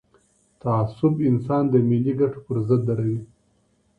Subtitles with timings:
[0.61, 3.19] تعصب انسان د ملي ګټو پر ضد دروي.